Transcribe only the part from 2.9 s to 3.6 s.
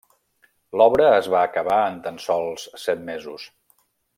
mesos.